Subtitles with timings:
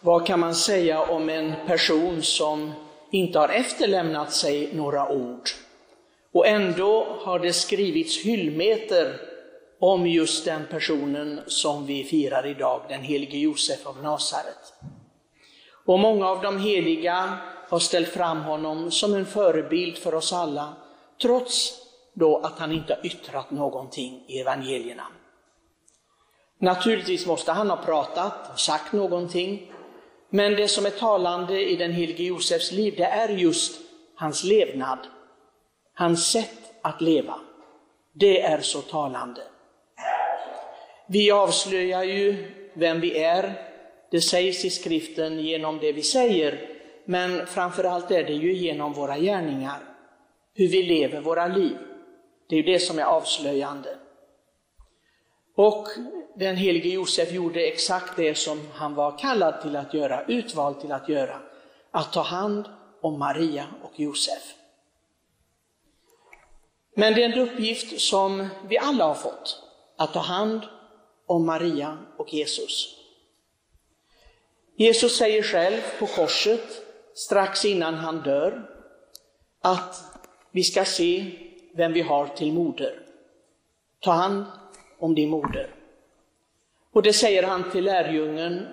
[0.00, 2.72] Vad kan man säga om en person som
[3.10, 5.48] inte har efterlämnat sig några ord?
[6.32, 9.20] Och ändå har det skrivits hyllmeter
[9.80, 14.74] om just den personen som vi firar idag, den helige Josef av Nasaret.
[15.86, 17.38] Och många av de heliga
[17.68, 20.72] har ställt fram honom som en förebild för oss alla,
[21.22, 21.72] trots
[22.14, 25.06] då att han inte har yttrat någonting i evangelierna.
[26.58, 29.72] Naturligtvis måste han ha pratat och sagt någonting,
[30.36, 33.80] men det som är talande i den helige Josefs liv, det är just
[34.14, 34.98] hans levnad,
[35.94, 37.34] hans sätt att leva.
[38.12, 39.42] Det är så talande.
[41.08, 43.52] Vi avslöjar ju vem vi är,
[44.10, 46.68] det sägs i skriften genom det vi säger,
[47.04, 49.78] men framförallt är det ju genom våra gärningar,
[50.54, 51.76] hur vi lever våra liv.
[52.48, 53.96] Det är ju det som är avslöjande.
[55.56, 55.88] Och
[56.34, 60.92] den helige Josef gjorde exakt det som han var kallad till att göra, utvald till
[60.92, 61.40] att göra,
[61.90, 62.64] att ta hand
[63.00, 64.54] om Maria och Josef.
[66.94, 69.62] Men det är en uppgift som vi alla har fått,
[69.96, 70.60] att ta hand
[71.26, 72.96] om Maria och Jesus.
[74.76, 76.82] Jesus säger själv på korset,
[77.14, 78.70] strax innan han dör,
[79.60, 79.96] att
[80.50, 81.32] vi ska se
[81.74, 83.02] vem vi har till moder.
[84.00, 84.44] Ta hand
[84.98, 85.70] om din moder.
[86.92, 88.66] Och det säger han till lärjungen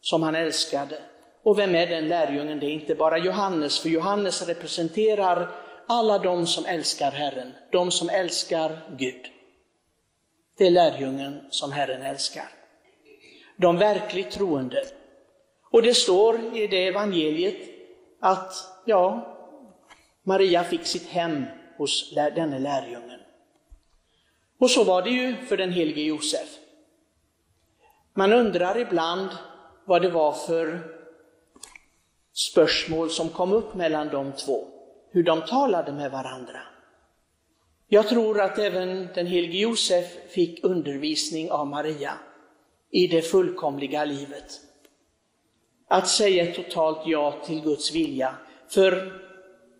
[0.00, 0.98] som han älskade.
[1.42, 2.60] Och vem är den lärjungen?
[2.60, 5.48] Det är inte bara Johannes, för Johannes representerar
[5.86, 9.26] alla de som älskar Herren, de som älskar Gud.
[10.58, 12.48] Det är lärjungen som Herren älskar.
[13.56, 14.84] De verkligt troende.
[15.70, 17.56] Och det står i det evangeliet
[18.20, 19.36] att, ja,
[20.22, 21.44] Maria fick sitt hem
[21.76, 23.21] hos denne lärjungen.
[24.62, 26.48] Och så var det ju för den helige Josef.
[28.14, 29.28] Man undrar ibland
[29.84, 30.80] vad det var för
[32.32, 34.68] spörsmål som kom upp mellan de två,
[35.10, 36.60] hur de talade med varandra.
[37.88, 42.14] Jag tror att även den helige Josef fick undervisning av Maria
[42.90, 44.60] i det fullkomliga livet.
[45.88, 48.34] Att säga ett totalt ja till Guds vilja.
[48.68, 49.20] För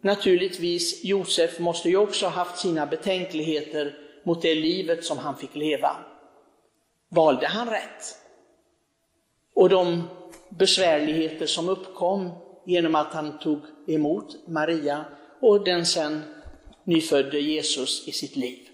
[0.00, 5.96] naturligtvis, Josef måste ju också haft sina betänkligheter mot det livet som han fick leva.
[7.08, 8.18] Valde han rätt?
[9.54, 10.08] Och de
[10.48, 12.30] besvärligheter som uppkom
[12.64, 15.04] genom att han tog emot Maria
[15.40, 16.22] och den sen
[16.84, 18.68] nyfödde Jesus i sitt liv.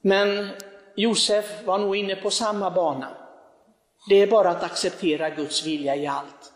[0.00, 0.48] Men
[0.96, 3.16] Josef var nog inne på samma bana.
[4.08, 6.52] Det är bara att acceptera Guds vilja i allt.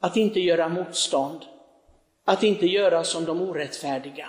[0.00, 1.40] Att inte göra motstånd,
[2.24, 4.28] att inte göra som de orättfärdiga,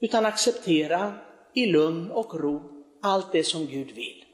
[0.00, 1.14] utan acceptera
[1.54, 2.62] i lugn och ro
[3.02, 4.24] allt det som Gud vill.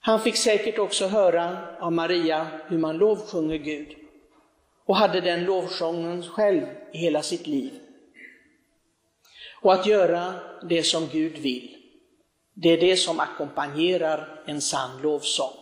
[0.00, 3.96] Han fick säkert också höra av Maria hur man lovsjunger Gud
[4.84, 6.62] och hade den lovsången själv
[6.92, 7.72] i hela sitt liv.
[9.62, 10.34] Och att göra
[10.68, 11.76] det som Gud vill,
[12.54, 15.52] det är det som ackompanjerar en sann lovsång.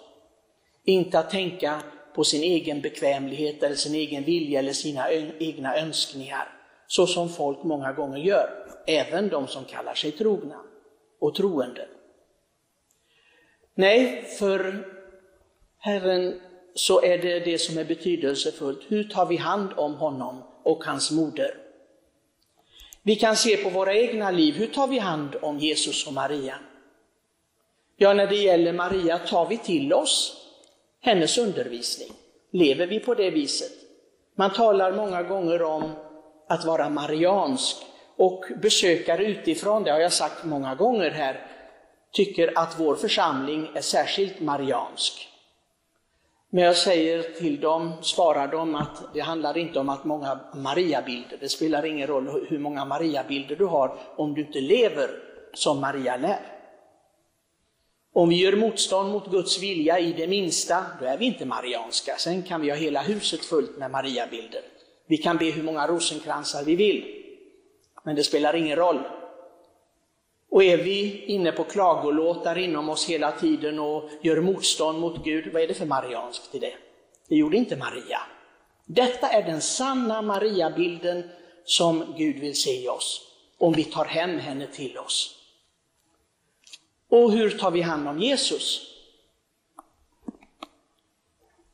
[0.84, 1.82] Inte att tänka
[2.14, 6.48] på sin egen bekvämlighet eller sin egen vilja eller sina egna önskningar,
[6.86, 10.60] så som folk många gånger gör, även de som kallar sig trogna
[11.18, 11.88] och troende.
[13.74, 14.88] Nej, för
[15.78, 16.40] Herren
[16.74, 18.80] så är det det som är betydelsefullt.
[18.88, 21.58] Hur tar vi hand om honom och hans moder?
[23.02, 26.58] Vi kan se på våra egna liv, hur tar vi hand om Jesus och Maria?
[27.96, 30.46] Ja, när det gäller Maria tar vi till oss
[31.00, 32.12] hennes undervisning.
[32.50, 33.72] Lever vi på det viset?
[34.34, 35.92] Man talar många gånger om
[36.48, 37.76] att vara mariansk
[38.16, 41.47] och besökare utifrån, det har jag sagt många gånger här,
[42.12, 45.28] tycker att vår församling är särskilt mariansk.
[46.50, 51.36] Men jag säger till dem, svarar dem att det handlar inte om att många Mariabilder,
[51.41, 55.10] det spelar ingen roll hur många Mariabilder du har om du inte lever
[55.54, 56.41] som Maria lär.
[58.12, 62.14] Om vi gör motstånd mot Guds vilja i det minsta, då är vi inte marianska.
[62.19, 64.61] Sen kan vi ha hela huset fullt med Mariabilder.
[65.06, 67.24] Vi kan be hur många rosenkransar vi vill,
[68.04, 69.02] men det spelar ingen roll.
[70.50, 75.52] Och är vi inne på klagolåtar inom oss hela tiden och gör motstånd mot Gud,
[75.52, 76.74] vad är det för marianskt i det?
[77.28, 78.20] Det gjorde inte Maria.
[78.86, 81.30] Detta är den sanna Mariabilden
[81.64, 83.20] som Gud vill se i oss,
[83.58, 85.40] om vi tar hem henne till oss.
[87.08, 88.90] Och hur tar vi hand om Jesus?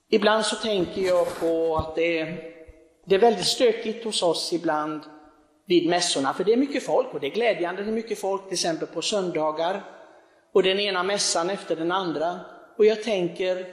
[0.08, 2.54] Ibland så tänker jag på att det är,
[3.04, 5.02] det är väldigt stökigt hos oss ibland
[5.70, 8.44] vid mässorna, för det är mycket folk och det är glädjande, det är mycket folk
[8.44, 9.84] till exempel på söndagar
[10.52, 12.40] och den ena mässan efter den andra.
[12.78, 13.66] Och jag tänker,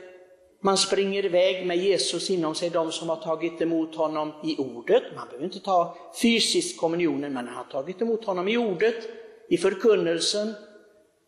[0.62, 5.04] Man springer iväg med Jesus inom sig, de som har tagit emot honom i ordet.
[5.16, 8.96] Man behöver inte ta fysiskt kommunionen, men man har tagit emot honom i ordet,
[9.50, 10.54] i förkunnelsen.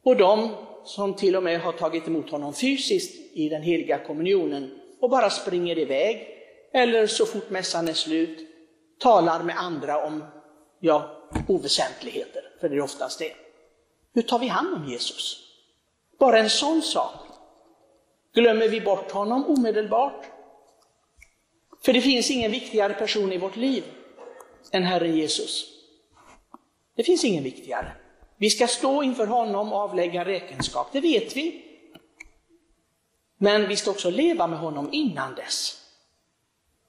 [0.04, 0.50] Och de
[0.86, 5.30] som till och med har tagit emot honom fysiskt i den heliga kommunionen och bara
[5.30, 6.28] springer iväg,
[6.74, 8.40] eller så fort mässan är slut,
[9.00, 10.24] talar med andra om
[10.80, 11.18] ja,
[11.48, 13.34] oväsentligheter, för det är oftast det.
[14.14, 15.40] Hur tar vi hand om Jesus?
[16.20, 17.14] Bara en sån sak.
[18.34, 20.26] Glömmer vi bort honom omedelbart?
[21.82, 23.84] För det finns ingen viktigare person i vårt liv
[24.72, 25.66] än Herren Jesus.
[26.96, 27.92] Det finns ingen viktigare.
[28.38, 31.66] Vi ska stå inför honom och avlägga räkenskap, det vet vi.
[33.38, 35.86] Men vi ska också leva med honom innan dess.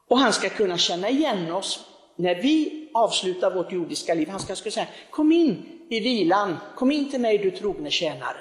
[0.09, 4.29] Och han ska kunna känna igen oss när vi avsluta vårt jordiska liv.
[4.29, 8.37] Han ska, ska säga, kom in i vilan, kom in till mig du trogne tjänare.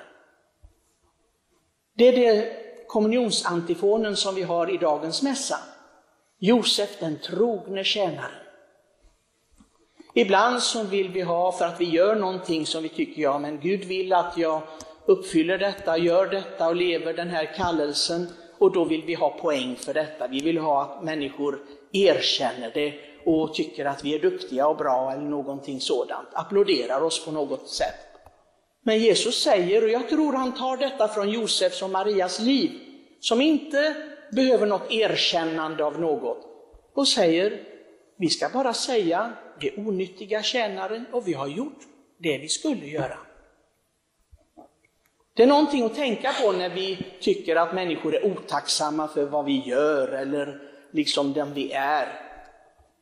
[1.93, 2.51] Det är det
[2.87, 5.59] kommunionsantifonen som vi har i dagens mässa.
[6.39, 8.31] Josef den trogne tjänaren.
[10.13, 13.59] Ibland så vill vi ha, för att vi gör någonting som vi tycker, ja men
[13.59, 14.61] Gud vill att jag
[15.05, 18.27] uppfyller detta, gör detta och lever den här kallelsen.
[18.57, 20.27] Och då vill vi ha poäng för detta.
[20.27, 21.59] Vi vill ha att människor
[21.91, 26.27] erkänner det och tycker att vi är duktiga och bra eller någonting sådant.
[26.33, 27.95] Applåderar oss på något sätt.
[28.83, 32.71] Men Jesus säger, och jag tror han tar detta från Josefs och Marias liv,
[33.19, 33.95] som inte
[34.31, 36.45] behöver något erkännande av något,
[36.93, 37.63] och säger,
[38.17, 41.79] vi ska bara säga, det är onyttiga tjänare och vi har gjort
[42.17, 43.17] det vi skulle göra.
[45.33, 49.45] Det är någonting att tänka på när vi tycker att människor är otacksamma för vad
[49.45, 50.61] vi gör eller
[50.91, 52.28] liksom den vi är.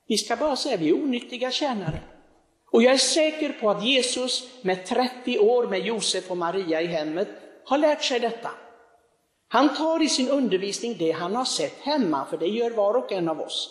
[0.07, 1.99] Vi ska bara säga att vi är onyttiga tjänare.
[2.71, 6.85] Och jag är säker på att Jesus med 30 år med Josef och Maria i
[6.85, 7.27] hemmet
[7.65, 8.49] har lärt sig detta.
[9.47, 13.11] Han tar i sin undervisning det han har sett hemma, för det gör var och
[13.11, 13.69] en av oss.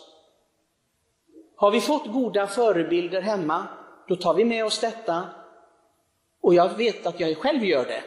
[1.56, 3.67] Har vi fått goda förebilder hemma,
[4.09, 5.25] då tar vi med oss detta.
[6.41, 8.05] Och jag vet att jag själv gör det.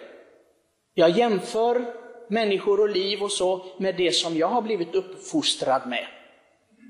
[0.94, 1.94] Jag jämför
[2.28, 6.08] människor och liv och så med det som jag har blivit uppfostrad med.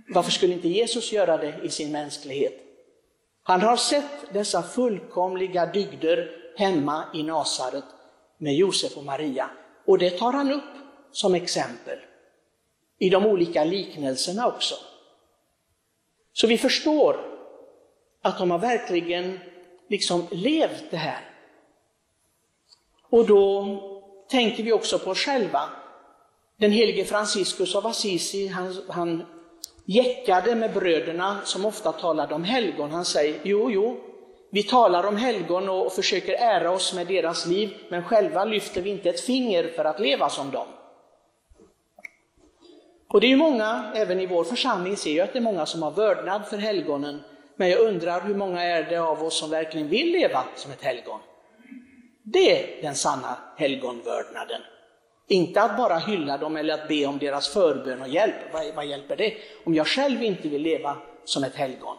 [0.10, 2.54] Varför skulle inte Jesus göra det i sin mänsklighet?
[3.44, 7.84] Han har sett dessa fullkomliga dygder hemma i Nasaret
[8.38, 9.50] med Josef och Maria.
[9.86, 10.64] Och det tar han upp
[11.12, 12.00] som exempel
[13.00, 14.76] i de olika liknelserna också.
[16.34, 17.20] Så vi förstår
[18.22, 19.40] att de har verkligen
[19.88, 21.30] liksom levt det här.
[23.10, 23.66] Och då
[24.30, 25.70] tänker vi också på oss själva.
[26.58, 29.26] Den helige Franciscus av Assisi, han, han
[29.90, 32.92] jäckade med bröderna som ofta talade om helgon.
[32.92, 33.98] Han säger, jo, jo,
[34.52, 38.90] vi talar om helgon och försöker ära oss med deras liv, men själva lyfter vi
[38.90, 40.68] inte ett finger för att leva som dem.
[43.08, 45.66] Och det är ju många, även i vår församling, ser jag att det är många
[45.66, 47.22] som har vördnad för helgonen.
[47.56, 50.82] Men jag undrar hur många är det av oss som verkligen vill leva som ett
[50.82, 51.20] helgon?
[52.24, 54.62] Det är den sanna helgonvördnaden.
[55.32, 58.36] Inte att bara hylla dem eller att be om deras förbön och hjälp.
[58.54, 59.34] Vad, vad hjälper det?
[59.64, 61.98] Om jag själv inte vill leva som ett helgon.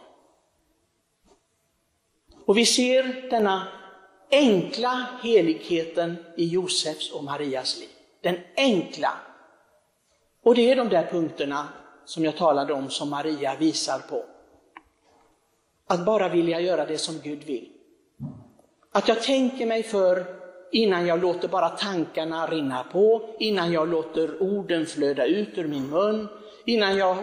[2.45, 3.67] Och vi ser denna
[4.31, 7.89] enkla heligheten i Josefs och Marias liv.
[8.21, 9.13] Den enkla.
[10.43, 11.67] Och det är de där punkterna
[12.05, 14.25] som jag talade om som Maria visar på.
[15.87, 17.69] Att bara vilja göra det som Gud vill.
[18.91, 20.40] Att jag tänker mig för
[20.71, 25.89] innan jag låter bara tankarna rinna på, innan jag låter orden flöda ut ur min
[25.89, 26.27] mun,
[26.65, 27.17] innan jag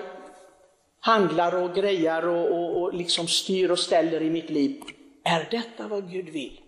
[1.00, 4.82] handlar och grejar och, och, och liksom styr och ställer i mitt liv.
[5.24, 6.60] Är detta vad Gud vill?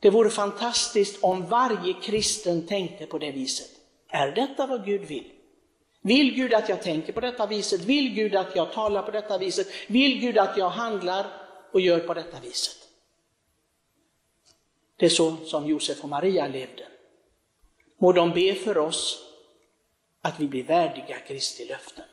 [0.00, 3.70] Det vore fantastiskt om varje kristen tänkte på det viset.
[4.08, 5.24] Är detta vad Gud vill?
[6.02, 7.84] Vill Gud att jag tänker på detta viset?
[7.84, 9.66] Vill Gud att jag talar på detta viset?
[9.86, 11.26] Vill Gud att jag handlar
[11.72, 12.87] och gör på detta viset?
[14.98, 16.86] Det är så som Josef och Maria levde.
[17.98, 19.24] Må de be för oss
[20.22, 22.04] att vi blir värdiga Kristi löften.